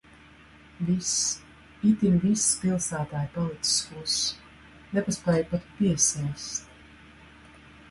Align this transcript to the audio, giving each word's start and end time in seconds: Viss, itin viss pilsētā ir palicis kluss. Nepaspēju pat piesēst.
Viss, 0.85 1.11
itin 1.89 2.15
viss 2.23 2.45
pilsētā 2.63 3.21
ir 3.27 3.29
palicis 3.37 3.75
kluss. 3.91 4.17
Nepaspēju 4.97 5.47
pat 5.55 5.71
piesēst. 5.77 6.75